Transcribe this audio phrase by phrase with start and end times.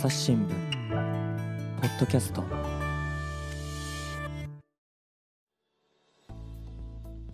[0.00, 0.48] 朝日新聞
[1.80, 2.44] ポッドキャスト。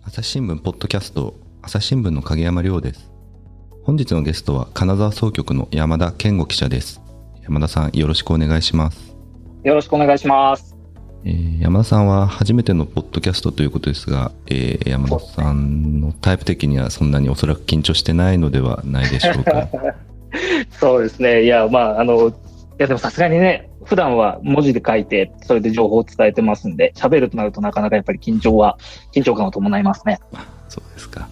[0.03, 3.11] 朝日新聞ポッドキャスト朝日新聞の影山亮です。
[3.83, 7.03] 本日のゲストは金沢総局の山田健吾記者です。
[7.43, 9.15] 山田さんよろしくお願いします。
[9.63, 10.75] よろしくお願いします。
[11.23, 19.67] えー山田さんは初めてのポッドキャストということですが、えー山田さんのタイプ的にはそんなにおそらく緊張してないのではないでしょうか。
[20.79, 21.43] そうですね。
[21.43, 22.33] いや、まあ、あの、い
[22.77, 28.77] や、でもさすがにね、普段は文字で書いて、それで情報を伝えてますんで、喋るとなるとなかなかやっぱり緊張は、
[29.13, 30.19] 緊張感を伴いますね。
[30.69, 31.27] そうですか。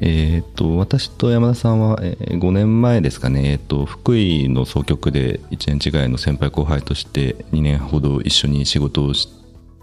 [0.00, 9.28] えーっと、私と山田さんは、えー5年前ですかね、えーっと、福井の総局で1年違いの先輩後輩として2年ほど一緒に仕事をし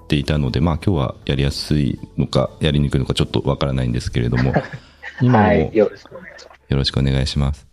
[0.08, 4.54] ていたので、まあ今日はやりやすいのか、やりにくいのかちょっとわからないんですけれども、
[5.22, 5.72] 今もはい。
[5.74, 6.60] よろしくお願いします。
[6.70, 7.68] よろしくお願いします。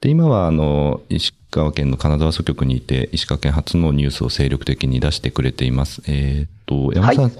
[0.00, 6.02] で、今は、あの、石川県の金沢総局にいて、石川県初のニュースを精力的に出してくれています。
[6.06, 7.32] えーっと、山田さん、はい。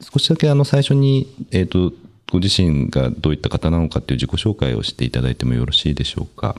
[0.00, 1.92] 少しだけあの最初に、えっ、と、
[2.30, 6.56] ご自身がどういった方なのかっていう自己紹介をしていただいてもよろしいでしょうか？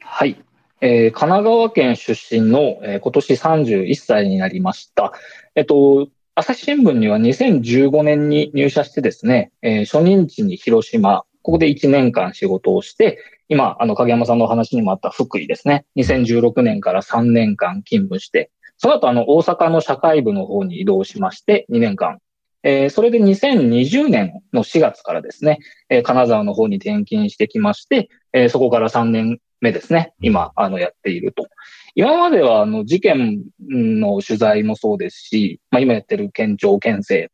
[0.00, 0.36] はい。
[0.80, 5.12] えー神奈川県出身の、えー今年31歳になりました。
[5.54, 22.18] えっと、朝日新聞には2015年に入社してですね、えー初任地に広島、ここで1年間仕事をして、今、あの、影山さんのお話にもあった福井ですね、2016年から3年間勤務して、その後、あの、大阪の社会部の方に移動しまして、2年間。
[22.64, 30.14] えーそれで2020年の4月からですね、えー金沢の方に転勤してきまして、えーそこから3年目ですね。
[30.20, 31.46] 今、あの、やっていると。
[31.94, 37.30] 今までは、あの、事件の取材もそうですし、まあ、今やってる県庁県政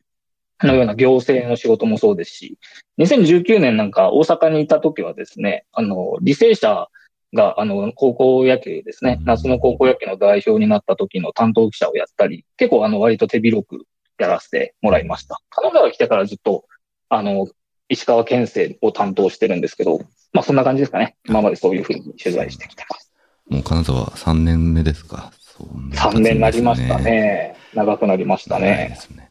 [0.61, 2.57] のような行政の仕事もそうですし、
[2.99, 6.87] 2019年なんか大阪にいた時はですね、あの、履正社
[7.33, 13.85] が、あの、高校野球ですね、夏の高校野球の代表になった時の担当記者をやったり、結構、あの、割と手広く
[14.19, 15.39] やらせてもらいました。
[15.49, 16.65] 金沢来てからずっと、
[17.09, 17.47] あの、
[17.89, 19.99] 石川県政を担当してるんですけど、
[20.31, 21.15] まあそんな感じですかね。
[21.27, 23.11] 今までそういうふうに取材してきてます。
[23.49, 25.31] もう金沢3年目ですか。
[25.39, 26.97] す3年になりました。
[26.97, 27.55] ね。
[27.73, 28.97] 長くなりましたね。
[28.99, 29.22] すね。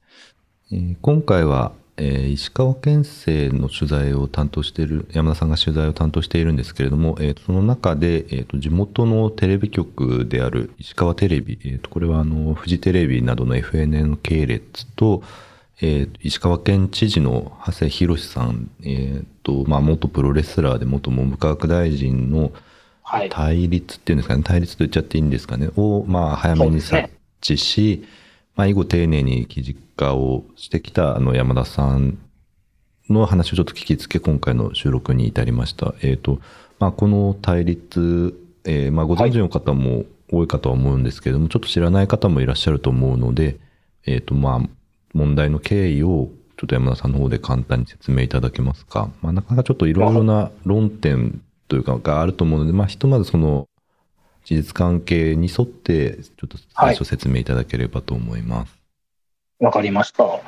[0.72, 15.22] えー今回は、えー石川県政の取材を担当している、山田さんが取材を担当しているんですけれども、えーその中で、えーと地元のテレビ局である石川テレビ、えーとこれはあの、フジテレビなどの FNN 系列と、
[15.82, 22.52] えー石川県知事の長谷博さん、えーと、まあ、元プロレスラーで元文部科学大臣の
[23.04, 23.28] はい。
[23.28, 27.10] 対立っていうんですかね、対立と言っちゃっていいんですかね、を、まあ、早めに察
[27.42, 28.04] 知し、
[28.54, 32.18] まあ、以後丁寧に記事化をしてきた、あの、山田さん
[33.08, 35.94] の話をちょっと聞きつけ、今回の収録に至りました。
[36.02, 36.40] えっ、と、
[36.78, 43.58] まあ、この対立、えーまあ、ご存知の方も多いかとは思うんですけれども、ちょっと知らない方もいらっしゃると思うので、
[44.06, 44.68] えっ、と、まあ、
[45.14, 49.10] 問題の経緯を、ちょっと山田さんの方で簡単に説明いただけますか。
[49.20, 53.66] まあ、なかなかちょっといろいろな論点というかがあると思うので、まあ、ひとまずその、
[54.44, 58.76] 事実関係に沿って、ちょっと最初説明いただければと思います。
[59.60, 60.40] わかりました。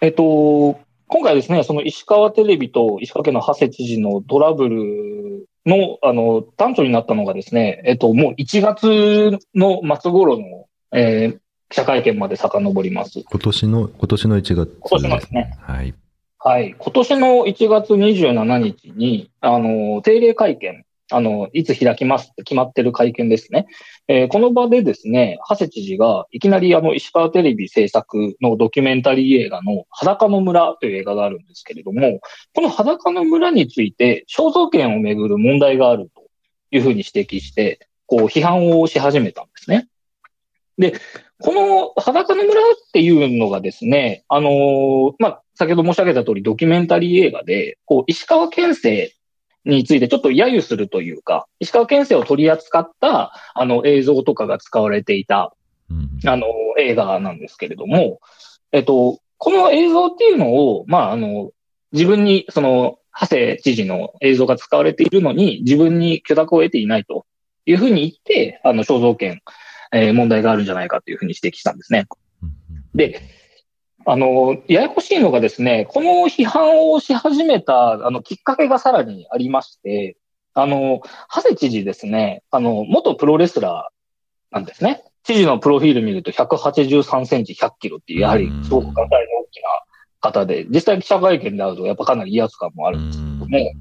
[0.00, 11.40] えっと、今回ですね、その石川テレビと石川県の長谷知事のトラブルの、あの、端緒になったのがですね、えっと、もう1月の末頃の、えー
[11.70, 13.22] 記者会見まで遡ります。
[13.30, 15.56] 今年の、今年の1月今年のですね。
[15.62, 15.94] はい。
[16.40, 16.74] はい。
[16.76, 23.66] 今年の1月27日に、あの、定例会見、あの、いつ開きますって決まってる会見ですね。
[24.08, 32.20] えーこの場でですね、長谷知事が、いきなりあの、石川テレビ制作のドキュメンタリー映画の裸の村という映画があるんですけれども、
[32.54, 36.22] この裸の村について肖像権をめぐる問題があると
[36.70, 39.88] いうふうに指摘して、こう、批判をし始めたんですね。
[40.78, 40.94] で、
[41.40, 49.12] この裸の村っていうのがですね、あのーまあ、先ほど申し上げた通りドキュメンタリー映画で、こう、石川県政
[49.64, 55.54] についてちょっと揶揄するというか、石川県政を取り扱った、あの、映像とかが使われていた、
[55.90, 56.46] うんあの、
[56.78, 58.20] 映画なんですけれども、
[58.72, 61.50] えっと、この映像っていうのを、まあ、あの、
[61.92, 67.26] 自分に、その、長谷知事の映像が使われているのに、自分に許諾を得ていないと
[67.66, 69.42] いうふうに言って、あの、肖像権、
[69.92, 72.06] えー問題があるんじゃないかというふうに指摘したんですね。
[72.42, 72.50] うん
[72.94, 73.20] で、
[74.10, 80.16] あの、ややこしいのがですね、この批判をし始めた、あの、きっかけがさらにありまして、
[80.52, 81.00] あの、
[81.32, 85.04] 長谷知事ですね、あの、元プロレスラーなんですね。
[85.22, 89.68] 知事のプロフィール見ると183センチ100キロっていう、やはりすごく体の大きな
[90.20, 93.72] 方で、実際記者会見で会うとやっぱかなり威圧感もあるんですけども、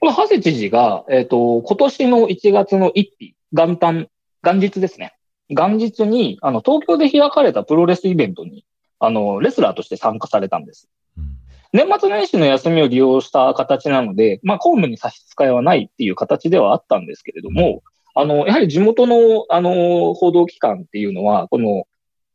[0.00, 4.08] この長谷知事が、えっ、と、今年の1月の1日、元旦、
[4.42, 5.12] 元日ですね。
[5.50, 8.64] 元日に、あの、東京で開かれたプロレスイベントに、
[8.98, 10.88] あの、レスラーとして参加されたんです。
[11.18, 11.36] うん
[11.72, 17.82] 年末年始の休みを利用した形なので、まあ、公務に差し支えはないっていう形ではあったんですけれども、
[18.14, 21.86] あの、やはり地元の、あの、報道機関っていうのは、この、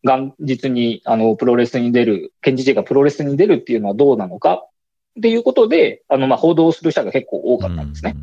[0.04, 4.66] 元日に、あの、プロレスに出る、県知事がプロレスに出るっていうのはどうなのか
[5.18, 8.16] っていうことで、あの、まあ、報道する社が結構多かったんですね。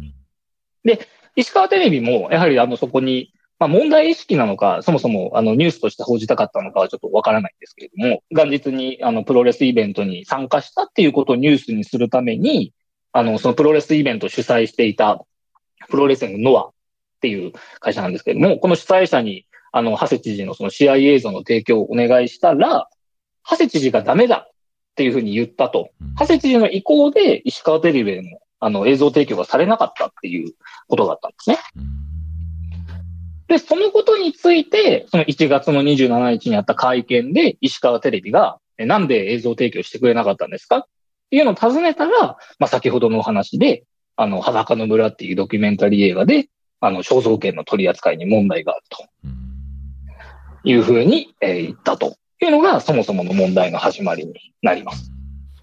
[1.34, 12.72] 石川テレビも、やはりあの、そこに、まあ、問題意識なのか、そもそも、あの、ニュースとして報じたかったのかはちょっとわからないんですけれども、元日に、あの、プロレスイベントに参加したっていうことをニュースにするために、
[13.12, 15.24] あの、そのプロレスイベントを主催していた、
[15.88, 16.72] プロレスのノアっ
[17.20, 22.88] ていう会社なんですけれども、この主催者に、あの、長谷知事のその試合映像の提供をお願いしたら、
[23.48, 24.50] 長谷知事がダメだっ
[24.94, 25.90] ていうふうに言ったと。
[26.00, 30.52] うん長谷知事の意向で石川テレビでも、あの、映像提供がされなかったっていう
[30.88, 31.58] ことだったんですね。
[33.48, 40.78] で、そのことについて、その1月の27日にあった会見で、石川テレビが、なんで映像提供してくれなかったんですか？
[40.78, 40.84] っ
[41.30, 43.84] ていうのを尋ねたら、まあ、先ほどのお話で、
[44.16, 46.48] あの、裸の村っていうドキュメンタリー映画で、
[46.80, 55.10] あの、肖像権の取り扱いに問題があるというふうに、えー言ったというのが、そもそもの問題の始まりになります。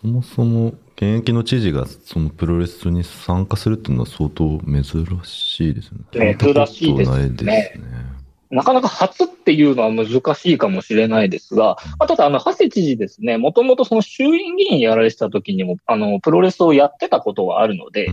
[0.02, 6.38] そもそも現役の知事がそのプロレスに参加するっていうのは相当珍しいですよね。
[6.40, 8.16] 珍しいですねないですね。
[8.52, 18.10] なかなか初っていうのは難しいかもしれないですが、まあ、ただ、あの、長谷知事ですね、もともとその衆院議員やられてた時にも、あの、プロレスをやってたことはあるので、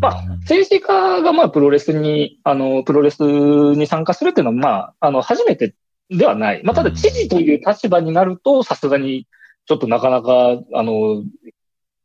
[0.00, 5.74] まあ、政治家がまあ、プロレスに、あの、プロレスに参加するっていうのは、まあ、あの、初めて
[6.10, 6.62] ではない。
[6.64, 9.26] まあ、ただ、知事という立場になると、さすがに、
[9.66, 11.22] ちょっとなかなか、あの、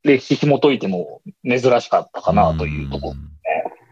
[0.04, 3.16] 歴史紐解いても珍しかったかなというところ。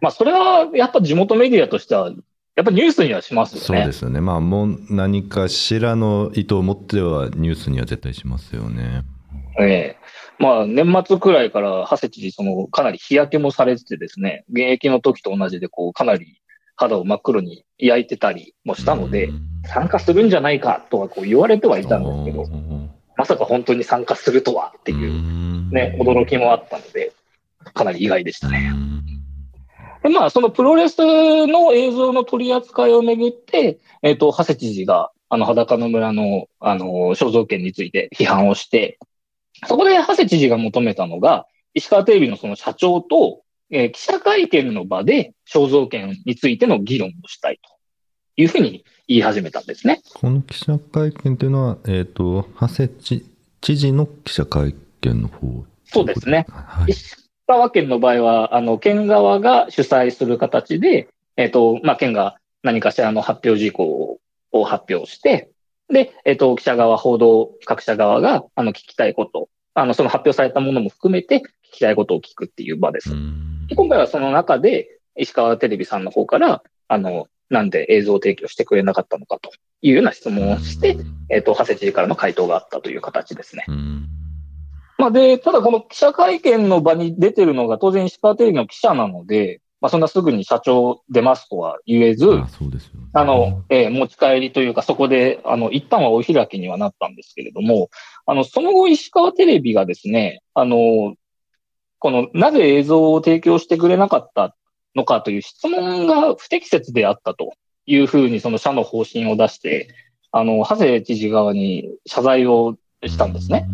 [0.02, 2.12] まあ、それは、やっぱ地元メディアとしては、
[2.56, 3.66] やっぱニュースにはしますよね。
[3.66, 4.22] そうですよね。
[4.22, 9.04] まあ、もう何かしらの意図を持ってはニュースには絶対しますよね。
[9.60, 9.98] ええ
[10.40, 16.40] まあ、年末くらいから、長谷知事、その、かなり日焼けもされててですね、現役の時と同じで、こう、かなり
[16.78, 22.77] 肌を真っ黒に焼いてたりもしたのでう、ん参加するんじゃないかとはこう言われてはいたんですけど、うん
[23.18, 27.12] まさか本当に参加するとはっていうね、驚きもあったので、
[27.74, 28.72] かなり意外でしたね。
[30.04, 30.98] でまあ、そのプロレス
[31.48, 36.86] の映像の取り扱いをめぐって、えっ、と、長谷知事が、あの、裸の村の、あの、
[37.16, 39.00] 肖像権について批判をして、
[39.66, 47.70] そこで長谷知事が求めたのが、石川テレビのその社長と、えー記者会見の場で肖像権についての議論をしたいと
[48.38, 50.02] いうふうに言い始めたんですね。
[50.14, 53.26] この記者会見というのは、えっ、と、長谷知
[53.62, 56.46] 知事の記者会見の方そうですね。
[56.50, 56.92] はい。
[56.92, 57.16] 石
[57.48, 61.08] 川県の場合は、あの、県側が主催する形で、
[61.38, 64.20] えっ、と、まあ、県が何かしらの発表事項
[64.52, 65.52] を発表して、
[65.90, 73.16] で、えっ、と、記者側、報道各社側が、あの、聞きたいこと、あの、その発表されたものも含めて、聞きたいことを聞くっていう場です。
[73.76, 79.52] 今回はその中で、石川テレビさんの方から、あの、なんで映像提供してくれなかったのかと
[79.82, 80.98] いうような質問をして、、
[81.30, 83.66] えっ、と、長谷知事からの回答があったという形ですね。
[83.68, 84.08] うん
[84.98, 93.08] まあで、ただこの記者会見の場に出てるのが当然石川テレビの記者なので、まあそんなすぐに社長出ますとは言えず、あそうですよね。
[93.14, 97.90] あの、えー持ち帰りというかそこで、あの、一旦はお開きにはなったんですけれども、
[98.26, 101.16] あの、その後石川テレビがですね、あの、
[102.00, 104.56] この、なぜ映像を提供してくれなかった
[104.98, 107.54] のかという質問が不適切であったと
[107.86, 109.88] いうふうにその社の方針を出して、
[110.32, 112.76] あの、長谷知事側に謝罪を
[113.06, 113.68] したんですね。。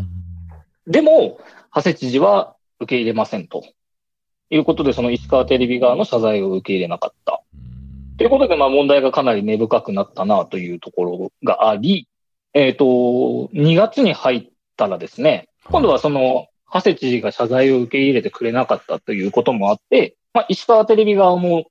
[0.85, 1.39] でも、
[1.73, 3.63] 長谷知事は受け入れませんと。
[4.49, 7.41] いうことで、その石川テレビ側の謝罪を受け入れなかった。
[8.17, 12.07] ということで、まあ問題がかなり根深くなったなというところがあり、
[12.53, 21.65] えっ、と、2月に入ったらですね、今度はその、長谷知事が謝罪を受け入れてくれなかったということもあって、まあ石川テレビ側も、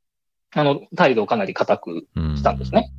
[0.55, 2.93] あの、態度をかなり固くしたんですね。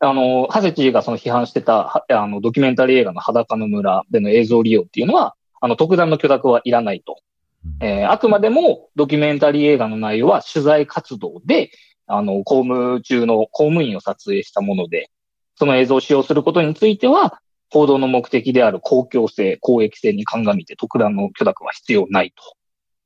[0.00, 7.18] あの、長谷知事がその批判してた、はあの、ドキュメンタリー映画の裸の村での映像利用っていうのは、あの、特段の許諾はいらないと。
[7.64, 7.86] うん。
[7.86, 11.70] えーあくまでもドキュメンタリー映画の内容は取材活動で、
[12.06, 15.10] あの、公務中の公務員を撮影したもので、
[15.54, 17.40] その映像を使用することについては、
[17.70, 22.56] 報道の目的である公共性、公益性に鑑みて特段の許諾は必要ないと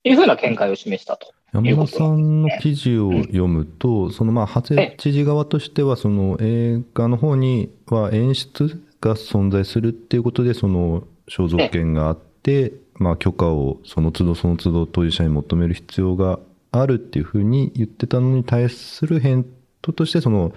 [0.08, 1.32] いうふうな見解を示したと。
[1.54, 4.62] 山田さんの記事を読むと、そのまあ、
[4.98, 16.40] 知事側としては、その映画の方には演出が存在するっていうことで、その肖像権があって、まあ、許可をその都度その都度当事者に求める必要が
[16.72, 19.46] あるっていうふうに言ってたのに対する返
[19.80, 20.52] 答として、その、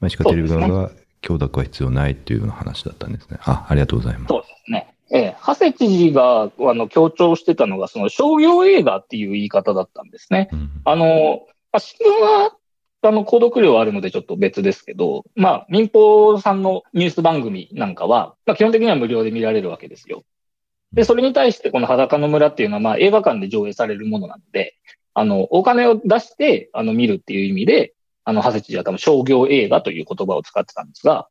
[0.00, 3.38] まあ、石川テレビ側が許諾は必要ないっていうような話だったんですね。
[3.42, 4.28] あ、ありがとうございます。
[4.28, 4.94] そうですね。
[5.10, 10.50] ええ、長谷知事が、あの、強調してたのが、その商業映画っていう言い方だったんですね。
[10.52, 12.56] うんあの、まあ、新聞は、
[13.02, 20.24] あの、購読料はあるのでちょっと別ですけど、まあ、民放さんのニュース番組なんかは、まあ、基本的には無料で見られるわけですよ。
[20.92, 24.76] で、それに対してこの裸の村っていうのは、まあ、映画館で上映されるものなので、
[25.14, 31.28] あの、お金を出して、あの、見るっていう意味で、あの、長谷知事は多分商業映画という言葉を使ってたんですが、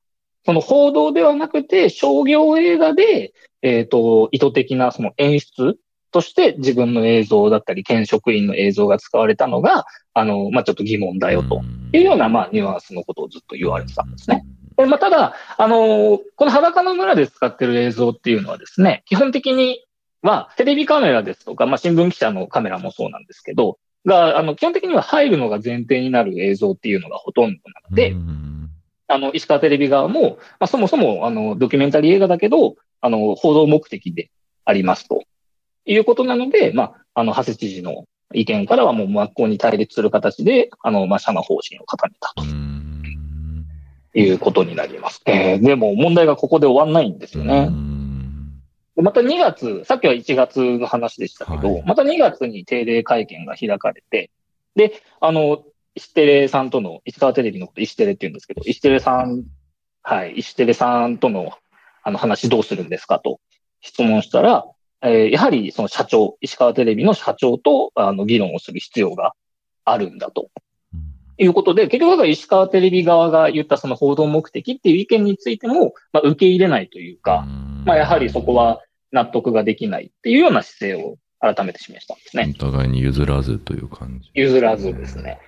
[0.47, 5.77] その報道ではなくて、商業映画で、えっ、と、意図的なその演出
[6.11, 14.45] として自分の映像だったり、県職員の映像が使われたのが、あの、まあ、ちょっと疑問だよというような、まあ、ニュアンスのことをずっと言われてたんですね。。
[14.77, 19.83] でまあ、ただ、あのーこの裸の村で使ってる映像っていうのはですね、基本的に
[20.21, 28.56] はテレビカメラですとか、まあ、新聞記者のカメラもそうなんですけど、が、あの、基本的には入るのが前提になる映像っていうのがほとんどなので、うん
[29.07, 34.29] あの、石川テレビ側も、まあ、そもそも、あの、ドキュメンタリー映画だけど、あの、報道目的で
[34.65, 35.23] ありますと。
[35.85, 42.43] いうことなので、まあ、あの、長谷知事の意見からはもう真っ向に対立する形で、あの、まあ、社の方針を固めたと。
[42.43, 43.65] うん。
[44.13, 45.21] いうことになります。
[45.25, 47.69] えーでも問題がここで終わんないんですよね。
[48.95, 51.83] また2月、さっきは1月の話でしたけど、はい。
[51.85, 54.31] また2月に定例会見が開かれて、
[54.75, 55.63] で、あの、
[55.97, 59.45] 石テレさんとの、石川テレビのこと石テレって言うんですけど、石テレさん、
[60.03, 61.51] はい、石テレさんとの
[62.03, 63.41] あの話どうするんですかと
[63.81, 64.63] 質問したら、
[65.01, 69.33] えーやはりその社長、石川テレビの社長とあの議論をする必要が
[69.85, 70.49] あるんだと
[71.39, 77.45] いうことで、結局だから石川テレビ側が言ったその報道目的っていう意見についても、まあ、受け入れないというか、
[77.85, 82.53] まあ、やはりそこは納得ができないっていうような姿勢を改めて示したんですね。
[82.59, 84.31] お互いに譲らずという感じ。
[84.33, 85.39] 譲らずですね。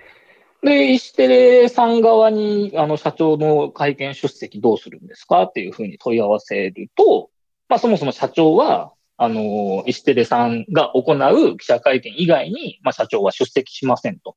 [0.62, 7.30] で、石テレさん側に、あの、社長の会見出席どうするんですかっていうふうに問い合わせると、
[7.68, 14.36] まあ、そもそも社長は、あの、石テレさんが行う記者会見以外に、まあ、社長は出席しませんと。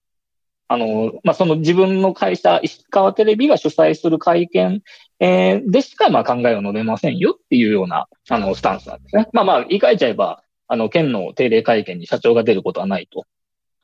[0.70, 4.82] あの、まあ、その自分の会社、石川テレビが主催する会見、
[5.20, 9.28] えーでしか、まあ、考えを述べませんよっていうような、あの、スタンスなんですね。
[9.34, 13.26] まあまあ、言い換えちゃえば、あの、県の定例会見に社長が出ることはないと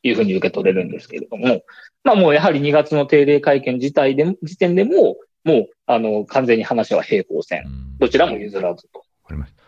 [0.04, 1.62] いうふうに受け取れるんですけれども、
[2.04, 7.64] まあもうやはり2月の定例会見自体でも、時点でも、もう、あの、完全に話は平行線。
[8.00, 9.00] どちらも譲らずと。
[9.00, 9.64] わかりました。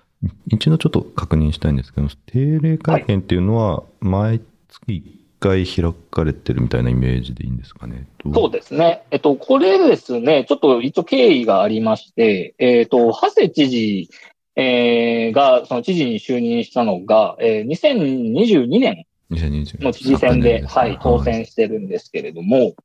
[0.48, 5.04] 一度ちょっと確認したいんですけど、定例会見っていうのは、毎月
[5.40, 8.08] 1回開かれてるみたいなイメージでいいんですかね。
[8.34, 9.04] そうですね。
[9.12, 14.10] えっと、これですね、ちょっと一応経緯がありまして、えっと、長谷知事、
[14.56, 22.76] えーが、その知事に就任したのが、えー2022年2020の知事選で、はい、当選してるんですけれども、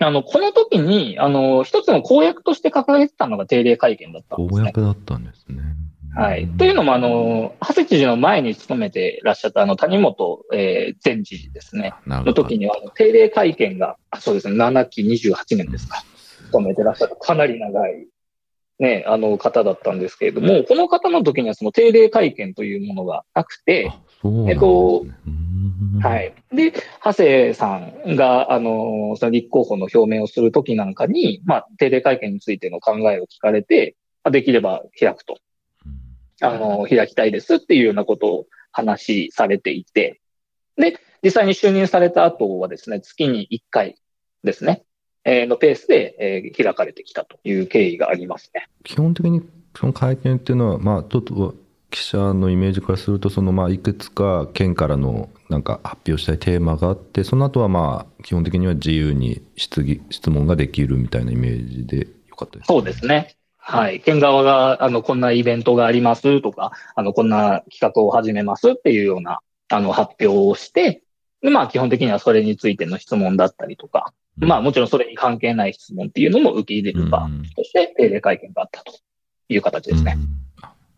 [0.00, 4.60] あの、この時に、あの、一つの公約として掲げてたのが定例会見だったんですね。
[4.60, 5.62] 公約だったんですね。
[6.14, 6.48] はい。
[6.48, 11.94] というのも、あの、長谷知事の前に勤めてらっしゃった、あの、谷本、えー前知事ですね。
[12.06, 16.04] なの時には、定例会見が、あそうですね、7期28年ですか。
[16.46, 18.06] 勤めてらっしゃった、かなり長い、
[18.78, 23.90] ね、あの方だったんですけれども、この方の時にはその定例会見というものがなくて、
[24.22, 25.48] ねえっとうん
[26.00, 26.34] はい。
[26.52, 26.72] で、
[27.04, 35.38] 長谷さんが、あの、その立候補の表明をするときなんかに、まあ、定例会見についての考えを聞かれて、まあできれば開くと、
[36.40, 40.20] あの、開きたいですっていうようなことを話されていて、
[40.76, 43.96] で、実際に就任された後はですね、月に1回
[44.44, 44.87] ですね、えー
[45.46, 48.68] のペースで、えー開かれてきたという経緯がありますね。
[48.84, 49.42] 基本的に
[49.74, 51.54] その会見っていうのは、まあ、ちょっと
[51.90, 62.66] 記者のイメージからすると、そのまあいくつか県からのなんか発表したいテーマがあって、その後はまあ基本的には自由に質疑質問ができるみたいなイメージでよかったです。
[62.66, 63.34] そうですね。
[63.56, 64.00] はい。
[64.00, 71.02] 県側が、あの、こんなイベントがありますとか、あの、こんな企画を始めますっていうような、あの、発表をして、
[71.42, 74.14] で、まあ、基本的にはそれについての質問だったりとか、
[74.46, 78.92] まあ、もちろんそれに関係ない質問っていうのも受け入れる場うんとして定例会見があったと
[79.48, 80.16] いう形ですね。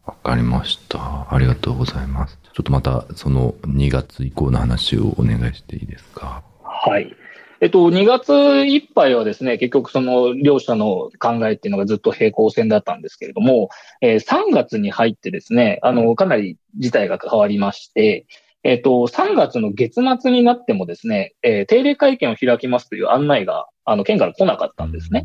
[0.04, 1.32] わかりました。
[1.32, 2.38] ありがとうございます。
[2.52, 6.42] ちょっとまたその2月以降の話をお願いしていいですか？
[6.62, 7.14] はい。
[7.62, 8.32] えっと、2月
[8.66, 13.68] いっぱいはですね、結局その両者の考えっていうのがずっと平行線だったんですけれども、
[14.00, 18.26] えー3月に入ってですね、あの、かなり事態が変わりまして、
[18.62, 25.24] えっと、3月の月末になってもですね、えー定例会見を開きますという案内が、あの、県から来なかったんですね。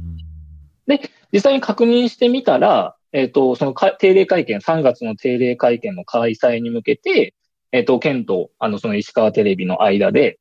[1.32, 7.34] 実際に確認してみたら、えっ、と、そのか定例会見、3月の定例会見の開催に向けて、
[7.72, 10.40] えっ、と、県と、あの、その石川テレビの間で、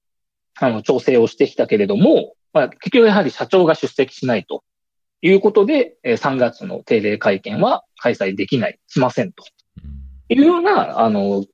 [0.60, 4.62] あの、調整をしてきたけれども、まあ、結局やはり社長が出席しないと
[5.20, 9.44] いうことで、えー3月の定例会見は開催できない、しませんと。
[10.28, 11.44] いうような、あの、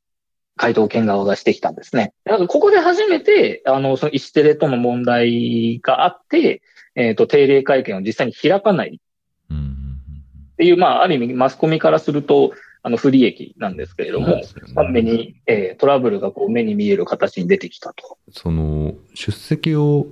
[0.61, 2.13] 回答権側がしてきたんですね。
[2.27, 6.61] だからここで初めて、あの、その石テレとの問題があって、
[6.95, 12.53] えっ、と、定例会見を実際に開かないっていう、まあ、ある意味マスコミからすると、
[12.83, 14.43] あの、不利益なんですけれどもね
[14.75, 18.19] まあ目に、えートラブルがこう目に見える形に出てきたと。
[18.31, 20.09] その出席を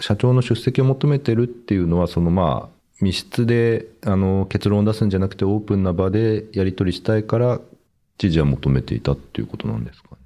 [0.00, 7.60] 社長の出席を求めてるっていうのはそのまあ密室であの結論を出すんじゃなくてオープンな場でやり取りしたいから
[8.18, 10.16] 知事は求めていたっていうことなんですかね。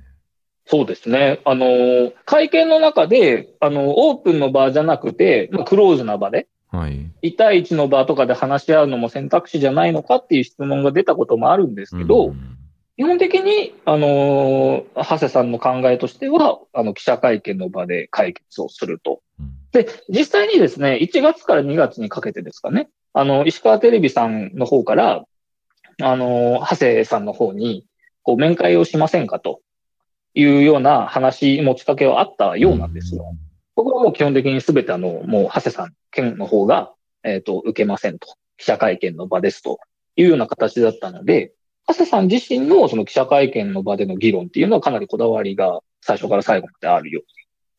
[0.66, 1.40] そうですね。
[1.44, 7.10] あの、会見の中で、あの、オープンの場じゃなくて、まあ、クローズな場で、はい。
[7.22, 12.58] 1対1の場とかで話し合うのも選択肢じゃないのかっていう質問が出たこともあるんですけど、うん
[12.98, 19.22] 基本的に、あの、長谷さんの考えとしては、あの、記者会見の場で解決をすると。
[19.40, 25.24] うんで、実際にですね、1月から2月にかけてですかね、あの、石川テレビさんの方から、
[26.02, 27.86] あの、長谷さんの方に、
[28.22, 29.60] こう、面会をしませんかと
[30.34, 33.34] いうような話、持ちかけはあったようなんですよ。
[33.74, 36.92] ここはもう基本的に全てあの、もう、長谷さん、県の方が、
[37.24, 38.28] えっ、と、受けませんと。
[38.58, 39.80] 記者会見の場ですと
[40.14, 41.52] いうような形だったので、
[41.88, 47.28] 長谷さん自身のその記者会見の場での議論っていうのはかなりこだわりが最初から最後まであるように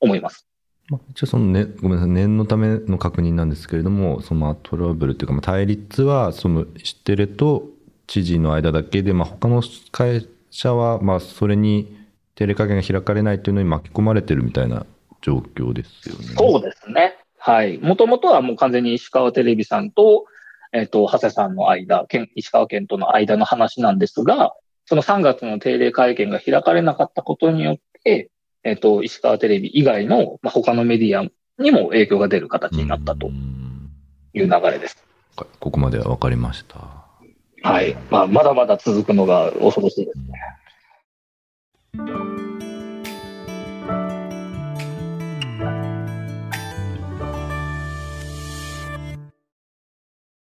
[0.01, 0.46] 思います。
[0.89, 7.70] まあ、一応その、ね、ごめんなさい念のための確認なんですけれどもそのまあトラブルっていうかまあ対立はそのシテレと
[8.13, 11.98] 知事の間だけで、まあ、他の会社はまあそれに
[12.36, 14.86] 定例会見が開かれないというのに巻き込まれてるみたいな
[15.24, 16.25] 状況ですよね。
[16.38, 17.17] そうですね。
[17.39, 17.79] はい。
[17.79, 20.25] もともとはもう完全に石川テレビさんと、
[20.74, 24.53] えっ、と、長谷さんの間、県石川県との間の話なんですが、
[24.86, 28.29] その3月の定例会見が開かれなかったことによって、
[28.63, 31.27] えっ、と、石川テレビ以外の、まあ、他のメディア
[31.58, 33.89] にも影響が出る形になったとうん
[34.36, 35.03] いう流れです。
[35.36, 37.02] ここまでは分かりました。
[37.64, 37.96] はい。
[38.12, 40.24] まあ、まだまだ続くのが恐ろしいですね。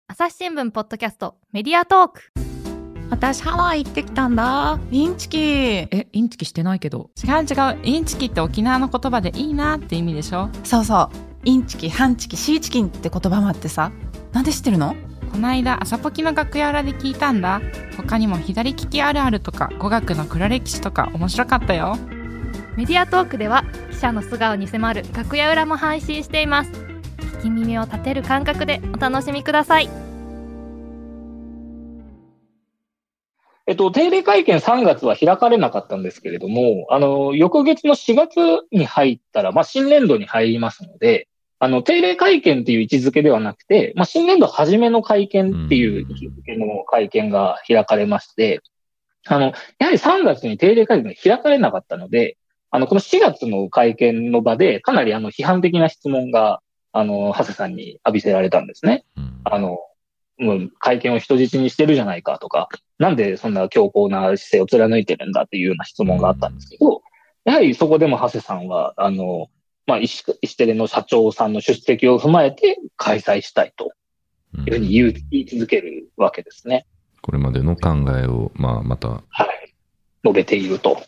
[0.08, 2.20] 朝日新聞ポッドキャストメディアトーク
[3.10, 7.10] 私ハワイ行ってきたんだインチキえ、インチキしてないけど。
[7.22, 7.78] 違う違う。
[7.82, 13.92] インチキって沖縄の言葉でいいなって意味でしょそうそうインチキハンチキシーチキンって言葉もあってさ
[14.32, 14.94] なんで知ってるの？
[15.30, 17.60] こないだ朝ポキの楽屋裏で聞いたんだ。
[17.96, 21.96] 他にも左利きあるあるとか語学の黒歴史とか面白かったよ。
[22.76, 29.90] メディアトークでは記者の素顔に迫る楽屋裏も配信しています聞き耳を立てる感覚でお楽しみください
[33.66, 38.34] えっと、定例会見3月は開かれなかったんですけれども、あの、翌月の4月
[38.72, 41.28] に入ったら、まあ、新年度に入りますので、
[41.62, 48.62] あの、定例会見っていう位置づけではなくて、まあ、新年度初めの会見っていう位置づけの会見が開かれまして、
[49.26, 52.38] あの、やはり3月に定例会見が開かれなかったので、
[52.70, 56.60] あの、この4月の会見の場で、かなりあの、批判的な質問が、
[56.92, 59.04] あの、長谷さんに浴びせられたんですね。
[59.16, 59.78] うんあの、
[60.38, 62.68] もう会見を人質にしてるじゃないかとか、
[62.98, 67.02] なんでそんな強硬な姿勢を貫いてるんだっていうような質問があったんですけど、
[67.44, 69.48] やはりそこでも長谷さんは、あの、
[69.86, 73.92] まあ、石石テレの社長さんの出席を踏まえて開催したいと
[74.54, 76.86] うんいうふうに言う言い続けるわけですね。
[77.22, 79.74] これまでの考えを、まあ、また、はい。
[80.24, 81.02] 述べていると。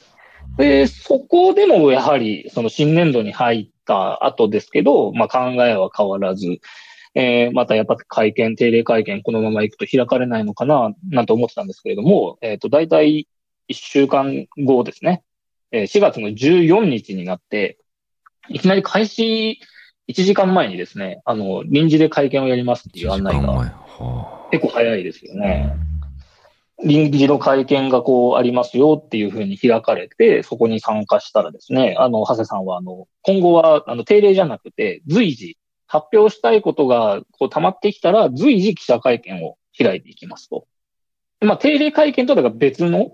[0.56, 6.60] で、そこでもやはり、その新年度に入った後ですけど、まあ、考えは変わらず、
[7.14, 13.28] えーまたやっぱ会見、定例会見、このまま行くと開かれないのかな、なんて思ってたんですけれども、えっ、と、大体
[13.68, 15.22] 1週間後ですね、
[15.72, 17.78] えー4月の14日になって、
[18.48, 19.60] いきなり開始
[20.08, 25.76] 1時間前にですね、あの、臨時で会見をやりますっていう案内1時間前がは結構早いですよあね。
[26.84, 40.66] 臨時の会見がこうありますよっていうふうに開かれて、そこに参加したらですね、あの、長谷さんは、あの、今後は、あの、定例じゃなくて、随時、発表したいことが、こう、溜まってきたら、随時記者会見を開いていきますと。
[41.40, 43.12] まあ、定例会見とだから別の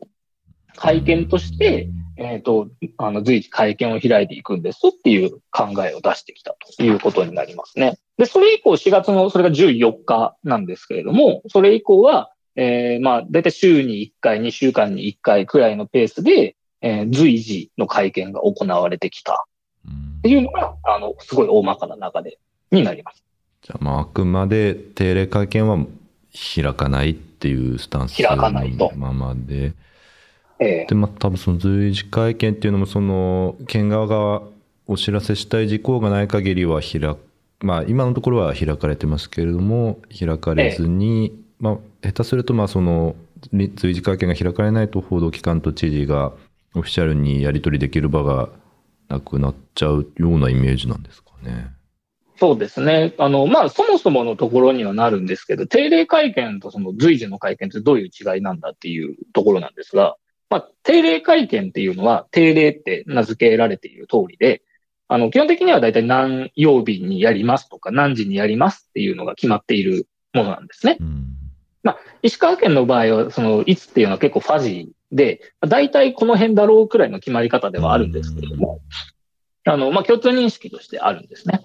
[0.77, 7.97] 会見として、えっ、と、あの、随時会見を開いていくんですっていう考えを出してきたということになりますね。
[8.19, 19.45] で、それ以降4月の、それが14日なんですけれども、それ以降は、えーまあ、だいたい週に1回、2週間に1回くらいのペースで、えー随時の会見が行われてきた
[19.87, 22.39] うんっていうのが、あの、すごい大まかな中で、
[22.73, 23.25] になります。
[23.63, 25.87] じゃあ、まあ、あくまで定例会見は
[26.55, 29.73] 開かないっていうスタンス開かないとまで。
[30.61, 34.43] えで、まあ、多分その随時会見っていうのも、その、県側が
[34.87, 37.17] お知らせしたい事項がない限りは開
[37.61, 43.17] まあ、今のところは開かれてますけれども、開かれずに、まあ、下手すると、まあ、その、
[43.53, 46.33] り随時会見が開かれないと、報道機関と知事が
[46.75, 48.51] オフィシャルにやり取りできる場が
[49.09, 51.71] なくなっちゃうようなイメージなんですかね。
[52.37, 53.15] そうですね。
[53.19, 60.17] あの、まあ、そもそものところにはなるんですけど、定例会見とその随時の会見ってどういう違いなんだっていうところなんですが、
[60.51, 64.63] まあ、定例会見っていうのは、定例って名付けられている通りで、
[65.09, 70.99] あの、基本的には大体何曜日にやりますとか、何時にやりますっていうのが決まっているものなんですね。
[71.01, 71.39] うん。
[72.23, 78.81] 石川県の場合は、その、いつっていうのは結構ファジーで、大体この辺だろうくらいの決まり方ではあるんですけれども、
[79.65, 81.65] あの、まあ、共通認識としてあるんですね。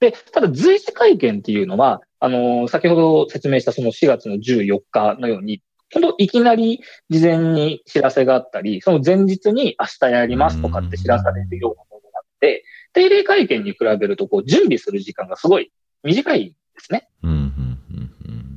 [0.00, 17.08] で、ただ随時会見っていうのは、あの、先ほど説明したその4月の14日のように、本当いきなり事前に知らせがあったり、その前日に明日やりますとかって知らされるようなものなので、定例会見に比べると、こう、準備する時間がすごい短いんですね。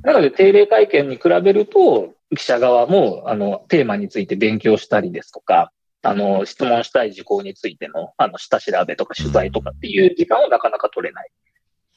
[0.03, 5.71] なので、定例会見に比べると、記者側も、あの、テーマについて勉強したりですとか、
[6.01, 11.29] あの、質問したい事項についての、あの、下調べとか取材とかっていう時間をなかなか取れない、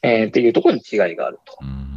[0.03, 1.59] えーっていうところに違いがあると。
[1.61, 1.88] うん。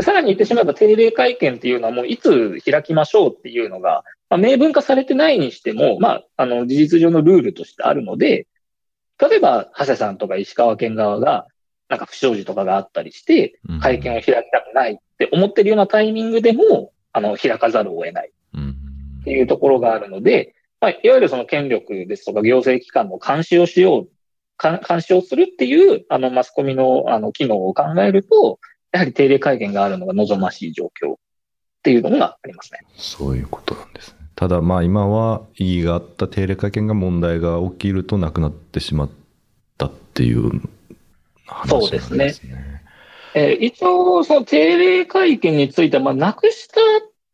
[0.00, 8.46] でさらに言ってしまえば、定例会見っていうのはもういつ開きましょうっていうのが、まあ、明文化されてないにしても、まあ、あの、事実上のルールとしてあるので、
[9.20, 11.46] 例えば、長谷さんとか石川県側が、
[11.90, 18.76] なんか不祥事とかがあったりして、うん会見を開きたくないって思ってるようなタイミングでも、あの、開かざるを得ないうん。
[19.20, 24.08] っていうところがあるので、まあ、いわゆるその権力ですとか行政機関の監視をしよう、
[24.56, 28.58] か監視をするっていう、あの、マスコミの、あの、機能を考えると、
[28.92, 31.16] やはり定例会見があるのが望ましい状況っ
[31.82, 32.80] ていうのがありますね。
[32.96, 34.16] そういうことなんですね。
[34.34, 39.10] ただまあ今は意義があった定例会見が問題が起きるとなくなってしまっ
[39.76, 40.62] たっていう
[41.46, 42.30] 話なんですね。
[42.32, 42.50] そう
[43.34, 46.80] えー一応、その定例会見については、まあ、なくした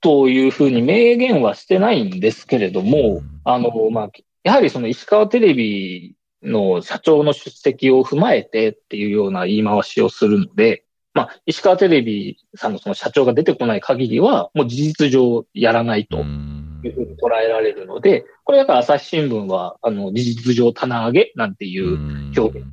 [0.00, 4.10] というふうに明言はしてないんですけれども、うんあの、まあ、
[4.42, 10.84] やはりその石川テレビの社長の出席を踏まえてっていうような言い回しをするので、
[11.16, 21.96] まあ、石川テレビさんのその社長が出てこない限りは、もう事実上やらないとうんいうふうに捉えられるので、これだから朝日新聞は、あの、事実上棚上げなんていう
[22.38, 22.66] 表現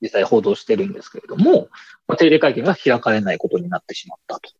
[0.00, 1.68] 実際報道してるんですけれども、
[2.06, 4.50] まあ、定例会見が開かれないことになってしまったと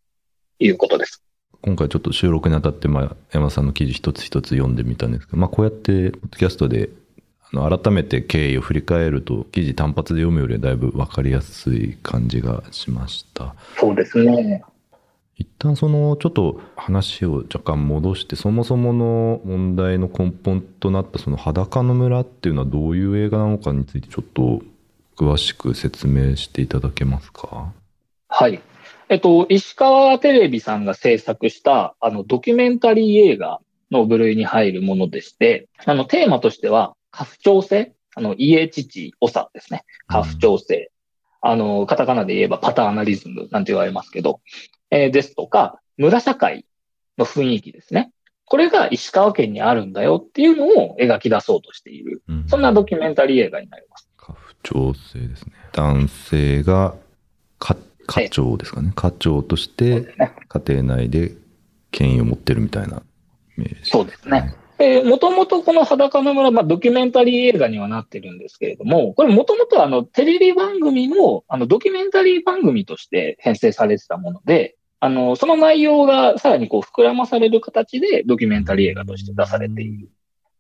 [0.59, 1.23] いうことです。
[1.63, 6.91] 今回ちょっと収録にあたって、まあ、山田さんの記事一つ一つ読んでみたんですけど、まあ、こうやって、ポッドキャストで、
[7.53, 13.55] 改めて経緯を振り返ると、記事単発で読むよりはだいぶ分かりやすい感じがしました。
[13.79, 14.63] そうですね。
[15.37, 24.63] 一旦その、ちょっと話を若干戻して、そもそもの問題の根本となった、その裸の村っていうのはどういう映画なのかについて、ちょっと
[25.17, 27.73] 詳しく説明していただけますか？
[28.29, 28.61] はい。
[29.09, 33.61] えっと、石川テレビさんが制作した、あの、ドキュメンタリー映画
[33.91, 39.85] の部類に入るものでして、あの、テーマとしては、家父長制あの、家父、長ですね。
[40.09, 40.91] 家父長制。
[41.41, 44.41] あの、カタカナで言えばパターナリズムなんて言われますけど、
[44.91, 46.67] えーですとか、村社会
[47.19, 48.13] の雰囲気ですね。
[48.45, 52.23] これが石川県にあるんだよっていうのを描き出そうとしている。
[52.29, 54.09] うんそんなドキュメンタリー映画になります。
[54.19, 55.53] 家父長制ですね。
[55.73, 56.95] 男性が
[57.61, 58.93] 家家長ですかね。
[58.95, 60.15] 家長として。
[60.49, 61.33] 家庭内で
[61.93, 63.03] 権威を持ってるみたいな
[63.57, 63.91] イメージ。
[63.91, 64.53] そうですね。
[64.81, 80.09] えー、もともとこの裸の村、まあ、ドキュメンタリー映画にはなってるんですけれども、これもともとはあの、テレビ番組の、あの、ドキュメンタリー番組として編成されてたもので、あの、その内容がさらにこう膨らまされる形でドキュメンタリー映画として出されている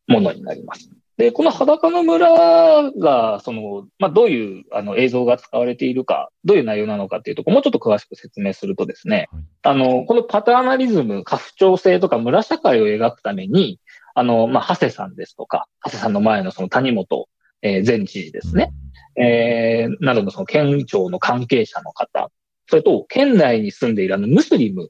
[0.06, 0.90] ものになります。
[1.20, 13.78] で、この裸の村が、その、まあ、どういうあの映像が使われているか、どういう内容なのかっていうところ、もうちょっと詳しく説明するとですね、はいあの、このパターナリズム、家父長制とか村社会を描くために、
[14.14, 17.28] あの、まあ、長谷さんですとか、長谷さんの前のその谷本、
[17.62, 18.72] えー前知事ですね、
[19.16, 22.30] えーなどのその県庁の関係者の方、
[22.68, 24.88] それと県内に住んでいるあのムスリム、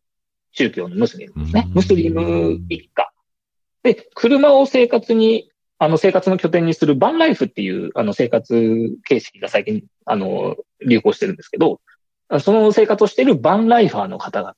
[0.52, 1.64] 宗教のムスリムですね。
[1.66, 1.70] う。
[1.70, 1.74] ん。
[1.74, 3.10] ムスリム一家。
[3.82, 10.56] で、車を生活に、あの生活の拠点にするバンライフっていうあの生活形式が最近あの
[10.86, 11.80] 流行してるんですけど、
[12.40, 14.54] その生活をしているバンライファーの方々、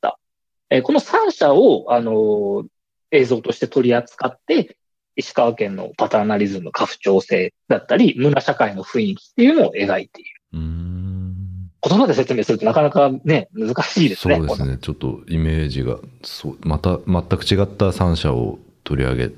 [0.70, 2.64] えーこの3社をあの
[3.12, 4.76] 映像として取り扱って、
[5.14, 10.30] 石川県のパターナリズム、家父長制だったり、村社会の雰囲気っていうのを描いている。
[10.54, 10.92] うーん
[11.84, 14.36] 言葉で説明するとなかなかね、難しいですね。
[14.36, 14.78] そうですね。
[14.80, 19.30] ちょっとイメージが、そう、また全く違った三者を取り上げ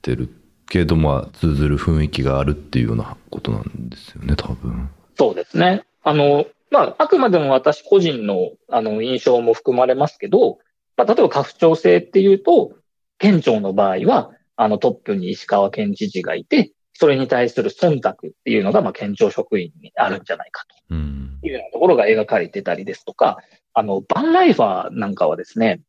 [0.00, 0.30] てる
[0.70, 4.88] けど、まあ、通ずる雰囲気があるっていうようなことなんですよね、多分。
[5.18, 5.84] そうですね。
[6.02, 10.58] あの、まあ、あくまでも私個人の、あの、印象も含まれますけど、
[10.96, 12.72] まあ、例えば家父長制っていうと、
[13.20, 23.38] 県庁の場合は、あの、トップに石川県知事がいて、それに対する忖度っていうのが、まあ、県庁職員にあるんじゃないかうんというようなところが描かれてたりですとか、
[23.72, 25.80] あの、バンライファーなんかはですね、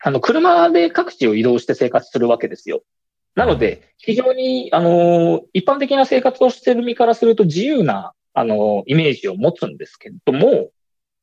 [0.00, 2.82] あの、車で各地を移動して生活するわけですよ。
[3.34, 10.70] なので、非常に、あの、一般的な生活をしている身からすると自由な、あの、イメージを持つんですけれども、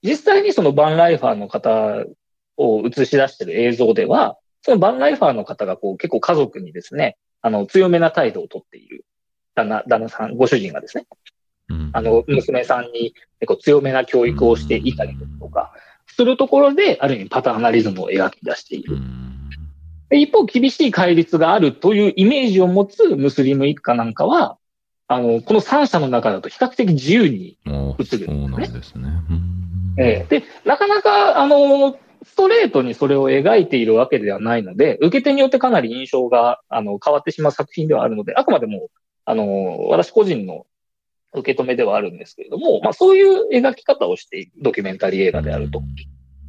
[0.01, 2.05] 実際にそのバンライファーの方
[2.57, 9.05] を映し出している映像では、そのバンライファーの方がこう結構家族にですね、あの、強めな態度をとっている。
[9.53, 11.05] 旦那、旦那さん、ご主人がですね、
[11.69, 15.71] うんあの、娘さんに結構強めな教育をしていたりですとか、
[16.07, 18.97] するところで、ある意味パターナリズムを描き出していうる。
[18.97, 19.49] ん
[20.09, 24.57] で一方、厳しい戒律があるというイメージを持つムスリム一家なんかは、
[25.07, 29.09] あの、この三者の中だと比較的自由に、あ映るそうなんですね。
[29.29, 29.55] うん
[29.97, 38.89] えーで、なかなか、あの、ストレートにそれを描いているわけではないので、受け手によってかなり印象が、あの、変わってしまう作品ではあるので、あくまでも、
[39.25, 40.65] あの、私個人の
[41.33, 45.81] 受け止めではあるんですけれども、まあそういう描き方をしているドキュメンタリー映画であると。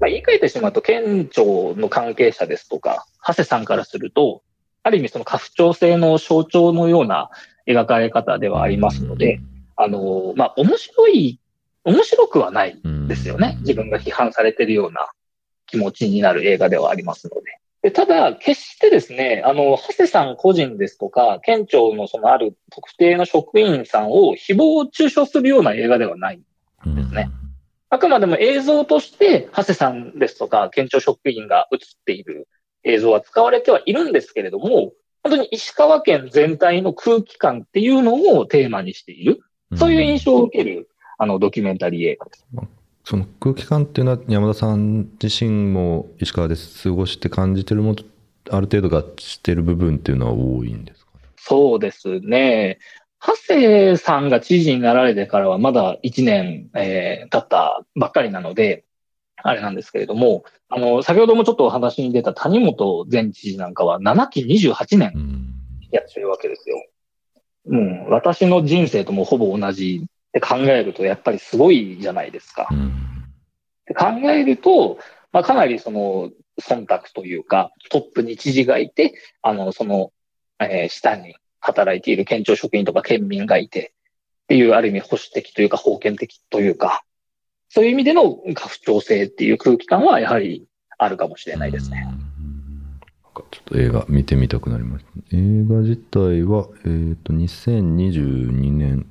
[0.01, 4.43] まあ、言い換えてしまうと、県庁の関係者ですとか、長谷さんからすると、
[4.83, 7.31] ある意味その家父長制の象徴のような
[7.67, 9.41] 描かれ方ではありますので、、
[9.77, 11.41] あの、まあ、面白い、
[11.85, 13.57] 面白くはないうんですよね。
[13.61, 15.09] 自分が批判されているような
[15.66, 17.59] 気持ちになる映画ではありますので。
[17.83, 26.40] でただ、決してですね、あの、長谷さん個人ですとか、県庁のそのある特定の職員さんを誹謗中傷するような映画ではない。
[26.85, 27.31] ですね。
[27.88, 32.48] あくまでも映像として、長谷さんですとか、県庁職員が映っている
[32.83, 39.40] 映像は使われてはいるんですけれども、本当に石川県全体の空気感っていうのをテーマにしている、
[39.76, 42.46] そういう印象を受ける、あの、ドキュメンタリー映画です。
[43.09, 48.05] その空気感っていうのは山田さん自身も石川で過ごして感じてるものと
[48.51, 51.21] ある程度合致してる部分っていうのは多いんですかね？
[51.37, 52.79] そうですね。
[53.25, 58.85] 長谷さんが知事になられてからはまだ1年、えー経ったばっかりなので、
[59.37, 65.55] あれなんですけれども、あの、先ほどもちょっとお話に出た谷本前知事なんかは7期28年うん
[65.92, 66.85] やってるわけですよ。
[67.66, 72.75] うん、私の人生ともほぼ同じって考えると、やっぱりすごいじゃないですかう。
[72.75, 72.90] んっ
[73.87, 74.99] て考えると、
[75.33, 80.12] まあ、かなりその、忖度というか、トップに知事がいて、あの、その、
[80.59, 83.92] えー下に働いている県庁職員とか県民がいて、
[84.44, 87.03] っていうある意味保守的というか封建的というか、
[87.68, 90.66] そういう意味での家父長制っていう空気感はやはり
[90.99, 92.07] あるかもしれないですね。
[92.20, 92.26] うん
[93.66, 95.37] と映画見てみたくなりました。
[95.37, 99.07] 映画自体は、えっ、と、2022年、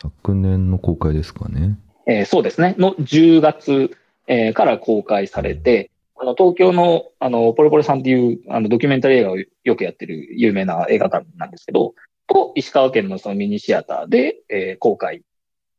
[0.00, 1.78] 昨年の公開ですかね。
[2.06, 2.74] えーそうですね。
[2.78, 11.94] の10月、えーから公開されて、あの、東京の、あの、ポレポレさんっていう、あの、ドキュメンタリー映画をよくやってる有名な映画館なんですけど、
[12.26, 15.22] と、石川県のそのミニシアターで、えー公開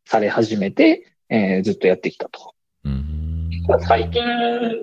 [0.06, 2.54] され始めて、えーずっとやってきたと。
[2.86, 3.10] うん
[3.82, 4.24] 最近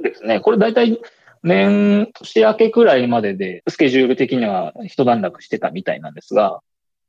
[0.03, 1.01] ですね、これ大体
[1.43, 6.61] 年、年明けくらいまでで、スケジュール的には一段落してたみたいなんですが、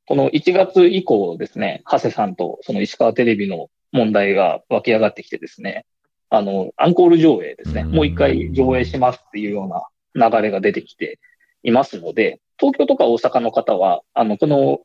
[0.05, 5.85] この1月以降ですね、長谷さんとその石川テレビの問題が湧き上がってきてですね、
[6.29, 11.19] あの、アンコール上映ですね、うんもう一回上映しますっていうような流れが出てきて
[11.63, 14.79] いますので、東京とか大阪の方は、あの、この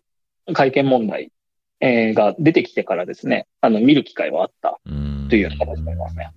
[0.53, 1.33] 会見問題、
[1.81, 6.31] えーが出てきてからですね、あの、見る機会はあったうんというような形になりますね。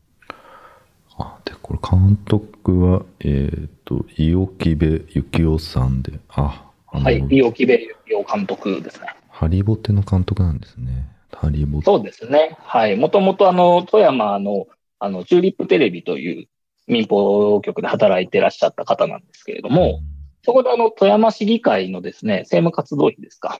[1.65, 7.73] これ監督は、えっ、と、伊予木部幸雄さんで、あ、あのはい、伊予木部
[8.05, 9.07] 洋監督ですね。
[9.29, 11.09] ハリボテの監督なんですね。
[11.33, 11.85] ハリボテ。
[11.85, 12.55] そうですね。
[12.61, 12.95] はい。
[12.95, 14.67] もともとあの、富山の、
[14.99, 16.47] あの、チューリップテレビという
[16.85, 20.01] 民放局で働いてらっしゃった方なんですけれども、
[20.43, 23.59] そこであの、富山市議会のですね、政務活動費ですか、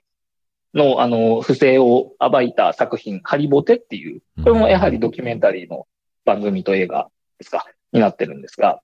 [0.76, 5.88] の、あの、不正を暴いた作品、ハリボテっていう、これもやはりドキュメンタリーの
[6.24, 7.66] 番組と映画ですか、
[7.96, 8.82] になってるんですが、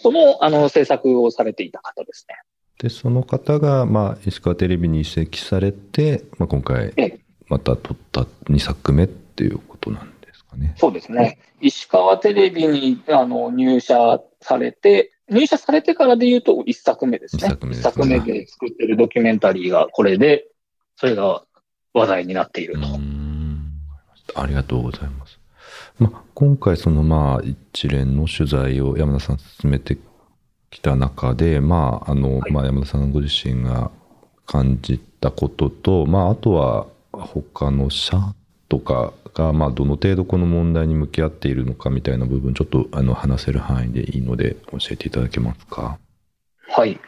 [0.00, 2.36] その、あの、制作をされていた方ですね。
[2.78, 10.74] で、その方が、まあ、石川テレビに移籍されて、まあ、今回ええ、また撮った2作目っていうことなんですかね。
[10.76, 11.38] そうですね。
[11.60, 17.42] 石川テレビにあの入社されて、入社されてからで言うと一作目ですね。
[17.44, 20.46] 一作目ですね一作目で作ってるドキュメンタリーがこれで、
[20.96, 21.44] それが
[21.92, 22.80] 話題になっていると。
[24.34, 25.38] ありがとうございます。
[25.98, 29.96] まあ、今回そのまあ一連の取材を山田さん進めて
[30.70, 33.90] きた中で、まああのはいまあ、山田さんご自身が
[34.46, 38.34] 感じたことと、まあ、あとは他の社
[38.68, 45.98] とかが、まあ、どの程度この問題に向き合っているのかみたいな部分、ちょっとあの話せる範囲でいいので、教えていただけますか？
[46.68, 46.98] はい。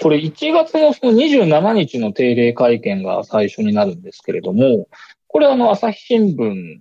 [0.00, 4.88] これ1月のその27日の定例会見が最初になるんですけれども、
[5.26, 6.78] これあの朝日新聞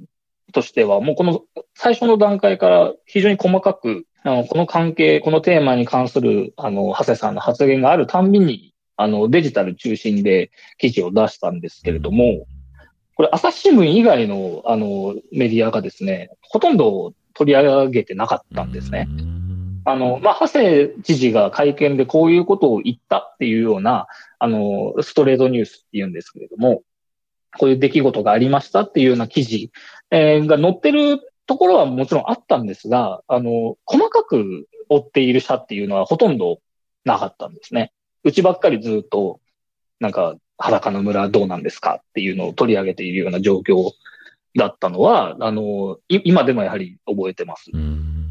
[0.52, 1.42] としてはもうこの
[1.76, 12.48] 最初の段階から非常に細かく、あのこの関係、このテーマに関するあの長谷さんの発言があるたんびにあのデジタル中心で記事を出したんですけれども、
[13.16, 19.08] これ朝日新聞以外のあのメディアがですね、ほとんど取り上げてなかったんですね。
[19.86, 24.08] あの、まあ、長谷知事が会見でこういうことを言ったっていうような、
[24.38, 26.84] あの、ストレートニュースって言うんですけれども、
[27.58, 29.72] こういう出来事がありましたっていうような記事、
[30.12, 36.60] えーが載ってるところはもちろんあったんですが、あの、細かく追っている社っていうのはほとんど
[37.06, 37.92] なかったんですね。
[38.24, 39.40] うちばっかりずっと、
[40.00, 43.92] なんか、裸の村どうなんですかっていうのを取り上げているような状況
[44.56, 47.72] だったのは、あの、い今でもやはり覚えてます。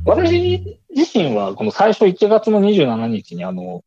[0.05, 3.83] 私自身はこの最初1月の27日にあの、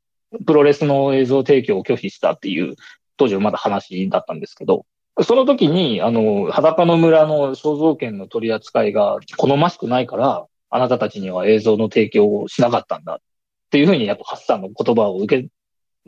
[0.46, 2.76] プロレスの映像提供を拒否したっていう、
[3.18, 4.86] 当時はまだ話だったんですけど、
[5.24, 13.18] その時に、あの、裸の村の肖像権の取り扱いが好ましくないから、あなたたちには映像の提供をしなかったんだっ
[13.72, 15.50] ていうふうに、やっぱハッサンの言葉を受け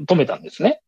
[0.03, 0.81] 止めたんですね。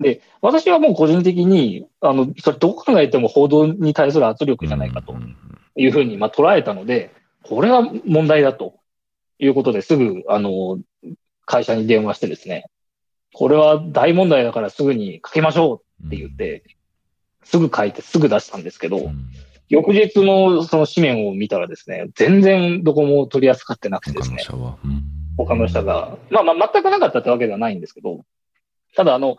[0.00, 5.14] で、私はもう個人的に、あの、それどう考えても報道に対する圧力じゃないかと
[5.76, 8.80] いうふうに、まあ、捉えたので、これは問題だと。
[9.38, 10.78] いうことですぐ、あの、
[11.44, 12.66] 会社に電話してですね、
[13.34, 16.62] これは大問題だからすぐに書きましょうって言って、
[17.46, 19.10] すぐ書いてすぐ出したんですけど、
[19.68, 24.78] 翌日のその紙面を見たらですね、全然どこも取り扱ってなくてですね、他の社は。
[24.84, 25.02] うん。
[25.36, 28.24] 他の社が、まあまあ全くなかったってわけではないんですけど、
[28.96, 29.36] ただあの、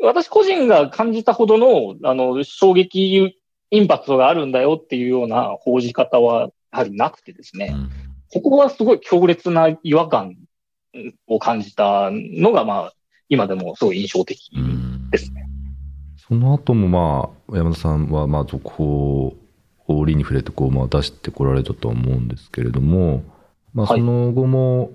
[0.00, 3.36] 私個人が感じたほどの、あの、衝撃
[3.70, 7.74] インパクトがあるんだよっていうような報じ方はやはりなくてですね、
[8.32, 10.36] ここはすごい強烈な違和感
[11.26, 12.92] を感じたのが、まあ、
[13.28, 15.43] 今でもすごい印象的うんですね。
[16.28, 19.36] その後もまあ、山田さんはまあ続報を
[19.86, 23.22] 折に触れてこうまあ出してこられたとは思うんですけれども、
[23.74, 24.90] まあはいその後も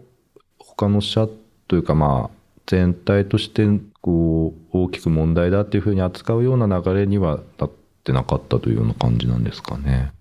[0.57, 1.27] 他の社
[1.67, 3.67] というかまあ全体として
[4.01, 7.71] こう大きく問題だっていうふうに扱うような流れにはなっ
[8.03, 10.11] てなかったというような感じなんですかね。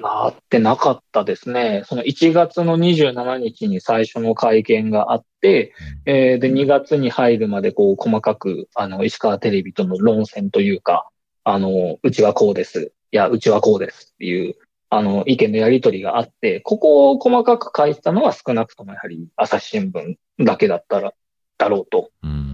[0.00, 1.82] なってなかったですね。
[1.84, 5.74] その1月の27日に最初の会見があって、
[6.06, 11.08] えーで、2月に入るまでこう細かく、あの、石川テレビとの論戦というか、
[11.44, 12.92] あの、うちはこうです。
[13.10, 14.56] いや、うちはこうですっていう、
[14.88, 21.12] あの、意見のやり取りがあって、ここを細かく書いてたのは少なくともやはり朝日新聞だけだったら、
[21.58, 22.10] だろうと。
[22.22, 22.48] うん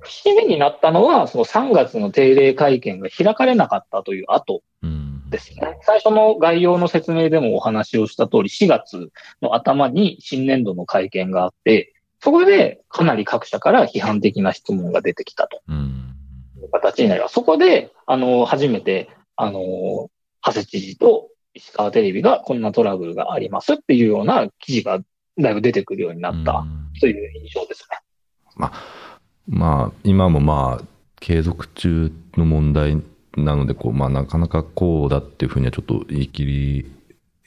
[0.00, 5.78] 節目になったのは、その3月の定例会見が開かれなかったという後うんですね。
[5.82, 9.10] 最初の概要の説明でもお話をした通り、4月
[9.42, 16.14] の頭に新年度の会見があって、そこでかなり各社から批判的な質問が出てきたとうん
[16.60, 17.34] いう形になります。
[17.34, 20.10] そこで、あの、初めて、あの、
[20.44, 25.00] 長谷知事と石川テレビがこんなトラブルがありますっていうような記事が
[25.38, 27.98] だいぶ出てくるようになったうんという印象ですね。
[29.46, 30.84] まあ、今もまあ、
[31.20, 33.00] 継続中の問題
[33.44, 36.90] なので、こう、まあ、なかなかこうだっていうふうにはちょっと言い切り、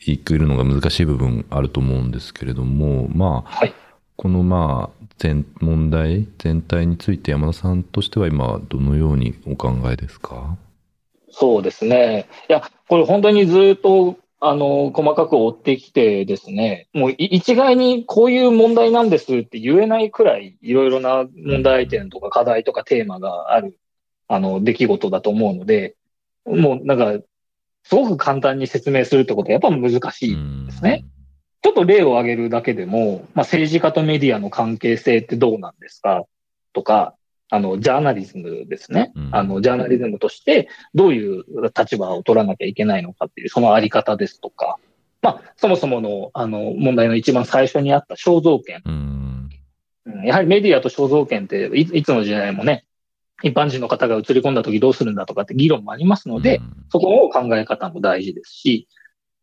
[0.06, 3.74] 言い切るのが難しい部分あると思うんですけれども、まあ、はい。
[4.16, 10.58] このまあ、全、問題全体について山田さんとしては今、どのようにお考えですか？
[11.32, 12.28] そうですね。
[12.50, 23.78] いや、これ本当にずっと、あの、細かく追ってきてですね、もうい一概にこういう問題なんですって言えないくらい、いろいろな問題点とか課題とかテーマがある、
[24.34, 25.96] あの、出来事だと思うので、
[26.46, 27.20] もうなんか、
[27.84, 30.38] すごく簡単に説明するってことはやっぱ難しい。
[30.68, 31.04] ですね。
[31.62, 36.24] ちょっと例を挙げるだけでも、まあ、政治家とメディアの関係性ってどうなんですか？
[36.72, 37.16] とか、
[37.50, 39.12] あの、ジャーナリズムですね。
[39.16, 41.44] うんあの、ジャーナリズムとしてどういう
[41.78, 44.78] 立場を取らなきゃいけないのかっていう、そのあり方ですとか、
[45.22, 48.82] まあ、そもそもの、あの、問題の一番最初にあった肖像権。
[50.24, 52.86] やはりメディアと肖像権ってい、いつの時代もね、
[53.44, 58.90] 一般人の方が映り込んだ時どうするんだとかって議論もありますので、うんそこの考え方も大事ですし、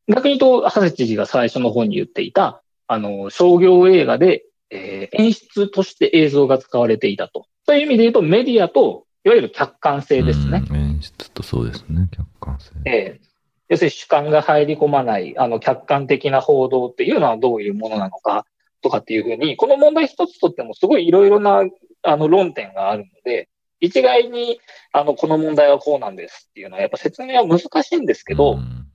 [0.07, 7.47] 逆に言うと、長谷知事が最初の方に言っていた、あの、商業映画で、えー演出として映像が使われていたと。
[7.67, 10.63] そういう意味で言うと、メディアと、いわゆる客観性ですね。
[10.71, 12.71] うん演出とそうですね、客観性。
[12.85, 13.29] えー
[13.69, 18.47] 要するに主観が入り込まない、あの、客観的な報道っていうのはどういうものなのか、
[18.81, 21.65] とかっていうふうに、この問題一つとってもすごいいろいろな、
[22.03, 23.49] あの、論点があるので、
[23.81, 24.61] 一概に、
[24.93, 28.89] あの、この問題はこうなんですっていうのは、やっぱ説明は難しいんですけど、うん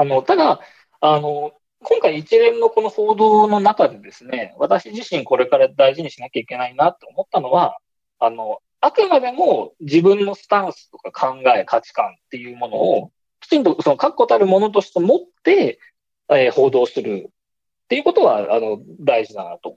[0.00, 0.60] あの、ただ、
[1.00, 1.52] あの、
[1.82, 7.78] 今回一連のこの報道の中でですね、私自身これから大事にしなきゃいけないなって思ったのは、
[8.20, 15.80] あの、あくまでも自分のスタンスとか考え、価値観っていうものを、きちんとその確固たるものとして持って、
[16.30, 17.30] えー報道するっ
[17.88, 19.74] ていうことは、あの、大事だなと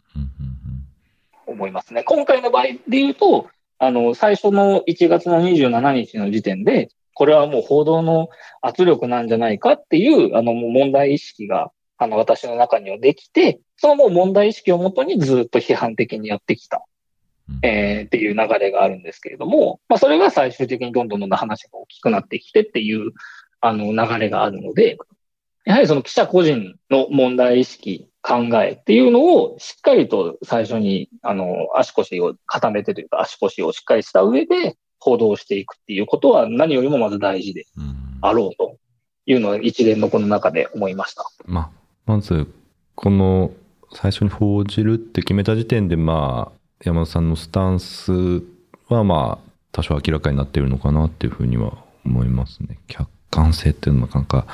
[1.47, 2.03] 思いますね。
[2.03, 3.49] 今回の場合で言うと、
[3.83, 8.29] あの、最初の1月の27日の時点で、これはもう報道の
[8.61, 16.85] 圧力なんじゃないかっていう、あの、もう問題意識が、あの、私の中にはできて、そのもう問題意識をもとにずっと批判的にやってきた、
[17.49, 17.59] うん。
[17.63, 23.13] えーっていう流れがあるんですけれども、まあ、それが最終的にどんどんどんどん話が大きくなってきてっていう、
[23.61, 24.99] あの、流れがあるので、
[25.65, 38.77] やはりその記者個人の問題意識、考えっていうのをしっかりと最初に、あの、足腰を固めてというか、足腰をしっかりした上で報道していくっていうことは何よりもまず大事でうんあろうと
[39.25, 41.23] いうのは一連のこの中で思いました。
[41.45, 41.69] まあ、
[42.05, 42.47] まず、
[42.95, 43.51] この
[43.93, 48.43] 最初に報じるって決めた時点で、まあ、山田さんのスタンス
[48.87, 52.77] は、まあ、多少明らかになっているのかなっていうふうには思いますね。
[52.87, 54.47] 客観性っていうのはなかなか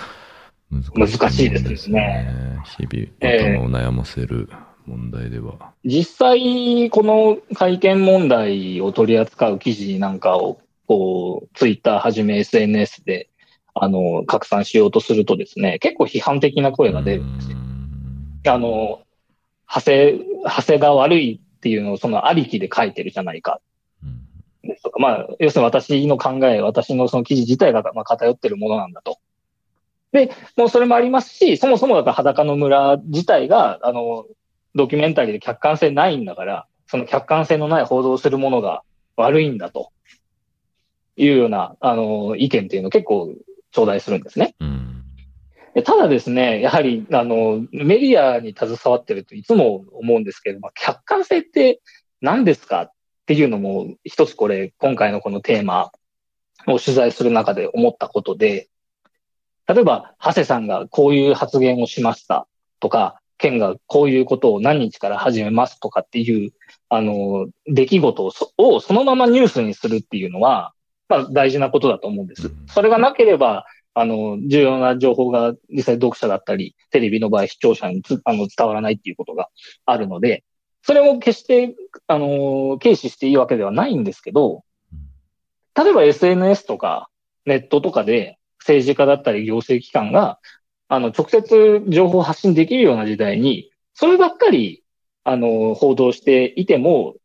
[0.72, 2.62] 難しい,、難しいですね。
[2.78, 4.50] 日々、ええ頭を悩ませる
[4.86, 5.74] 問題では。
[5.84, 13.30] 実際、この会見問題を取り扱う記事なんかを、こう、ツイッターはじめ SNS で、
[13.74, 17.58] あの、拡散しようとするとですね、結構批判的な声が出るんですよ。
[17.58, 17.68] うん
[18.50, 19.02] あの、
[19.68, 23.60] 派生、派生が悪いっていうのをそのありきで書いてるじゃないか
[24.04, 29.18] うんですとか、まあ、要するに私の考え、私のその記事自体がまあ偏ってるものなんだと。
[30.12, 34.26] で、もうそれもありますし、そもそもだから裸の村自体が、あの、
[34.76, 38.84] ドキュメンタリーで客観性ないんだから、その客観性のない報道をするものが
[39.16, 39.92] 悪いんだと
[41.18, 43.34] いうような、あの、意見っていうのを結構
[43.72, 44.56] 頂戴するんですね。
[44.60, 44.78] うん
[45.78, 51.82] でただですね、やはり、あの、メディアに携わってるといつも思うんですけども、客観性って
[52.20, 52.92] 何ですかっ
[53.28, 55.92] ていうのも、一つこれ、今回のこのテーマ
[56.66, 58.70] を取材する中で思ったことで、
[59.68, 62.48] 例えば、長谷さんがこういう発言をしました
[62.80, 66.52] とか、県がこういうことを何日から始めますとかっていう、
[66.90, 70.74] あの、出来事をそをそのままニュースにするっていうのは、
[71.10, 72.56] まあ大事なことだと思うんですうん。
[72.68, 79.50] それがなければ、あの、重要な情報が実際読者だったり、テレビの場合視聴者につあの伝わらないっていうことが
[79.86, 80.44] あるので、
[80.84, 81.76] それも決して、
[82.08, 84.64] あの、軽視していいわけではないんですけど、
[85.76, 87.10] 例えば SNS とか
[87.46, 88.37] ネットとかで
[88.68, 90.40] 政治家だったり行政機関が、
[90.88, 94.84] あの、直接情報を発信できるような時代に、そればっかり、
[95.24, 97.16] あの、報道していても、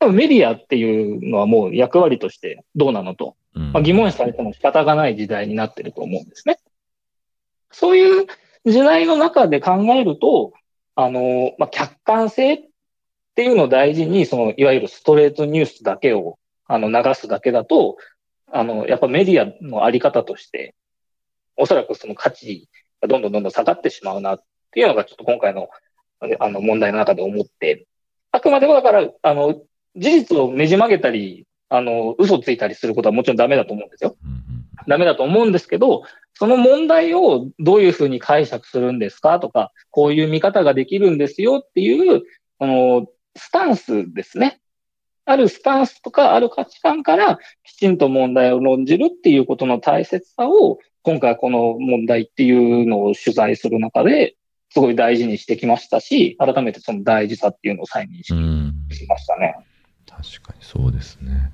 [0.00, 6.58] メディアっていうのはもう役割としてどうなのとうんまあ、疑問視されても仕方がない時代になってると思うんですね。
[7.70, 8.26] そういう
[8.64, 10.52] 時代の中で考えると、
[10.94, 12.60] あの、まあ、客観性っ
[13.34, 17.96] ていうのを大事に、その、いわゆるストレートニュースだけを、あの、流すだけだと、
[18.52, 20.74] あの、やっぱメディアのあり方として、
[21.56, 22.68] おそらくその価値
[23.00, 25.68] がどんどんどんどん下がってしまうなっていうのが、ちょっと今回の、
[26.40, 27.86] あの、問題の中で思って、
[28.32, 29.62] あくまでもだから、あの、
[29.96, 34.16] 事実をねじ曲げたり、あの、嘘ついたりすることはもちろんダメだと思うんですよ。
[34.24, 34.38] うん
[34.86, 36.02] ダメだと思うんですけど、
[36.34, 42.22] その問題をどういうふうに解釈するんですかとか、こういう見方ができるんですよっていう、
[42.58, 44.60] あの、スタンスですね。
[45.28, 54.36] あるスタンスとか、ある価値観から、きちんと問題を論じるっていうことの大切さを、今回この問題っていうのを取材する中で、
[54.70, 59.54] すごい大事にしてきましたし、改めてその大事さっていうのを再認識うんしましたね。
[60.06, 61.52] 確かにそうですね。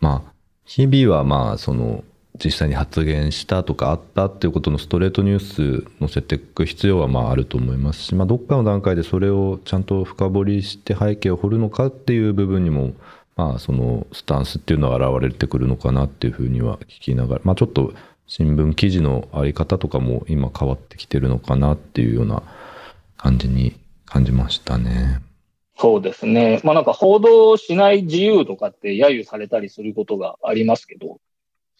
[0.00, 0.32] まあ、
[0.66, 2.04] 日々はまあ、その、
[2.42, 12.92] 実際に発言したとかあったっていうことのストレートニュース載せていく必要はまああると思いますし、まあ、どっかの段階でそれをちゃんと深掘りして背景を掘るのかっていう部分にも、
[13.36, 17.92] まあ、そのスタンスっていうのは現れてくるのかなっていうふうには聞きながら、まあ、ちょっと
[18.26, 22.42] 新聞記事のあり方とかも今変わってきてるのかなっていうような
[23.16, 23.76] 感じに
[24.06, 25.20] 感じましたね。
[25.76, 26.60] そうですね。
[26.64, 31.18] まあなんか報道しない自由とかって揶揄されたりすることがありますけど、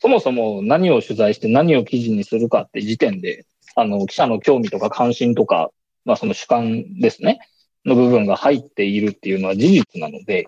[0.05, 5.71] そもそも何を取材して何を記事にするかって時点で、あの、記者の興味とか関心とか、
[6.05, 7.39] まあその主観ですね、
[7.87, 10.47] の部分が入っているっていうのは事実なので、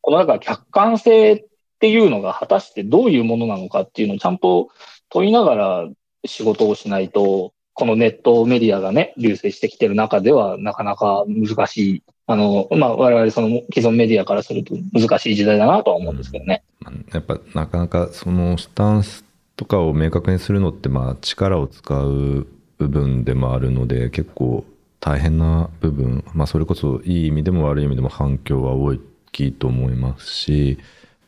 [0.00, 1.44] この中客観性っ
[1.78, 4.70] ていうのが果たしてどういうものなのかっていうのをちゃんと
[5.10, 5.88] 問いながら
[6.24, 16.62] 仕事をしないと、このネットメディアがね、流星してきてる中では、なかなか難しい、あの、まあ、我々その既存メディアからすると難しい時代だなとは思うんですけどね。
[16.80, 19.24] まあやっぱなかなかそのスタンス
[19.56, 22.46] とかを明確にするのってまあ力を使う
[22.78, 24.64] 部分でもあるので結構
[25.00, 28.98] 大変な部分、まあ、それこそいい意味でも悪い意味でも反響は大
[29.32, 30.78] きいと思いますし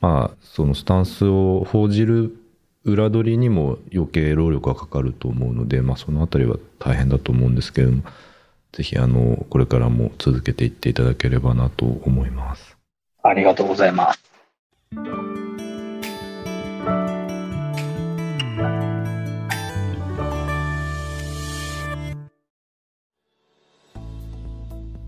[0.00, 2.34] まあそのスタンスを報じる
[2.84, 8.02] 裏取りにも余計労力がかかると思うので、まあ、そのあたりは大変だと思うんですけれども
[8.72, 12.76] ぜひあのこれからも続けていっていただければなと思います。
[13.22, 14.22] ありがとうございます。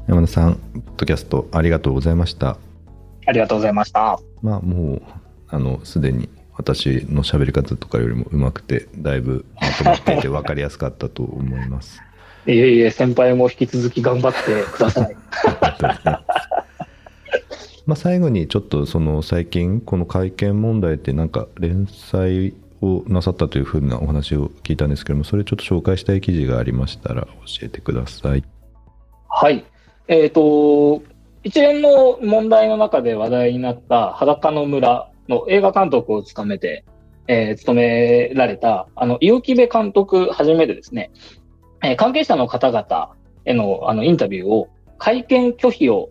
[0.07, 2.59] 山田さん、ポッドキャストありがとうございました。
[3.27, 4.21] ありがとうございました。
[4.43, 5.03] まあもう、
[5.49, 12.01] あの、すでに私の喋り方とかよりも上手くて、だいぶまとまっていて分かりやすかったと思います。
[12.47, 14.39] いえいえ、先輩も引き続き頑張って
[14.71, 15.17] ください。
[17.87, 27.29] まあ最後にちょっとその最近この会見問題ってなんか連載をなさったというふうなお話を聞いたんですけども、それちょっと紹介したい記事がありましたら教
[27.63, 28.45] えてください。
[29.29, 29.65] はい。
[30.07, 31.03] えっ、と、
[31.43, 36.85] 一連の問題の中で話題になった裸の村の映画監督を務めて、
[37.27, 41.11] えー務められた、あの、伊予木部監督はじめでですね、
[41.83, 43.13] えー関係者の方々
[43.45, 44.69] へのあのインタビューを、
[44.99, 46.11] 会見拒否を、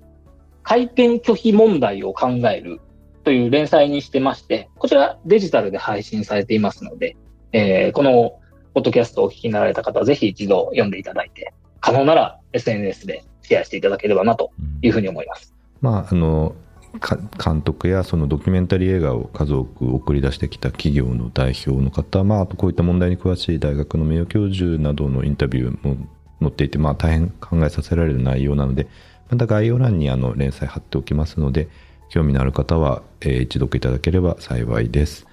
[0.63, 2.79] 会見拒否問題を考える
[3.23, 7.15] という連載にしてまして、こちらデジタルで配信されていますので、
[7.51, 8.39] えーこの
[8.73, 14.51] ポッドキャストをお聞きになられた方はぜひ一度読んでいただいて、可能なら SNS でシェアしていただければなと
[14.81, 15.53] いうふうに思います。
[15.81, 16.55] まあ、あの
[16.99, 26.07] 監督やそのドキュメンタリー映画を数多く送り出してきた企業の代表の方、まあ、あとこういった問題に詳しい大学の名誉教授などのインタビューも
[26.39, 28.87] 載っていて、まあ、大変考えさせられる内容なので
[29.29, 31.67] また概要欄にあの連載貼っておきますので
[32.09, 35.25] 興味のある方は、えー一読いただければ幸いです。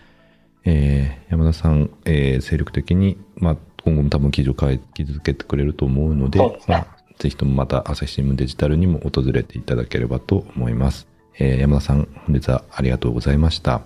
[0.64, 6.86] えー山田さん、えー精力的に、まあ、今後も多分記事を書き続けてくれると思うのでまあ、
[7.18, 11.06] ぜひともまた朝日新聞デジタルにも訪れていただければと思います。
[11.38, 13.82] えー山田さん、本日はありがとうございました。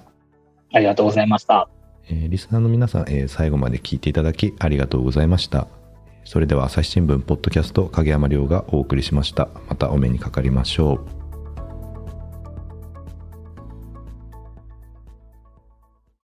[0.72, 1.68] ありがとうございました。
[2.08, 5.68] えーリスナーの皆さん、えー最後まで聞いていただきありがとうございました。
[6.24, 9.48] それでは朝日新聞ポッドキャスト影山亮がお送りしました。
[9.68, 11.23] またお目にかかりましょう。